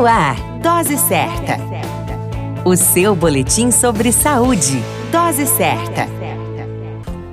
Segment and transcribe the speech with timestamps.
[0.00, 1.58] No ar, Dose Certa.
[2.64, 4.82] O seu boletim sobre saúde.
[5.12, 6.08] Dose Certa.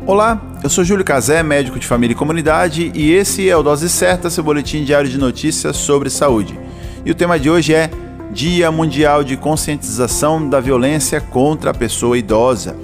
[0.05, 3.87] Olá, eu sou Júlio Cazé, médico de família e comunidade, e esse é o Dose
[3.87, 6.59] Certa, seu boletim diário de notícias sobre saúde.
[7.05, 7.89] E o tema de hoje é
[8.33, 12.75] Dia Mundial de Conscientização da Violência contra a Pessoa Idosa.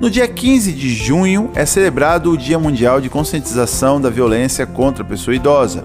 [0.00, 5.04] No dia 15 de junho é celebrado o Dia Mundial de Conscientização da Violência contra
[5.04, 5.84] a Pessoa Idosa.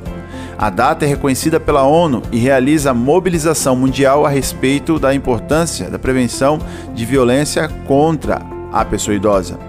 [0.57, 5.99] A data é reconhecida pela ONU e realiza mobilização mundial a respeito da importância da
[5.99, 6.59] prevenção
[6.93, 8.41] de violência contra
[8.71, 9.59] a pessoa idosa.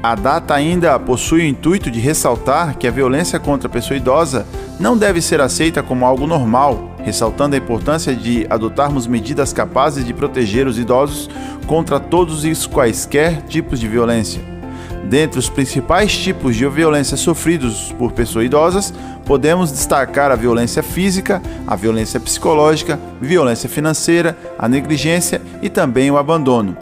[0.00, 4.46] A data ainda possui o intuito de ressaltar que a violência contra a pessoa idosa
[4.78, 10.14] não deve ser aceita como algo normal, ressaltando a importância de adotarmos medidas capazes de
[10.14, 11.28] proteger os idosos
[11.66, 14.59] contra todos os quaisquer tipos de violência.
[15.04, 21.42] Dentre os principais tipos de violência sofridos por pessoas idosas, podemos destacar a violência física,
[21.66, 26.76] a violência psicológica, violência financeira, a negligência e também o abandono.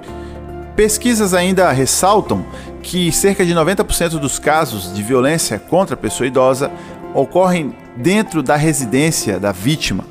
[0.75, 2.45] Pesquisas ainda ressaltam
[2.83, 6.70] que cerca de 90% dos casos de violência contra a pessoa idosa
[7.14, 10.05] ocorrem dentro da residência da vítima.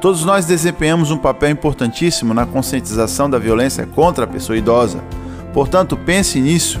[0.00, 5.04] Todos nós desempenhamos um papel importantíssimo na conscientização da violência contra a pessoa idosa.
[5.52, 6.80] Portanto, pense nisso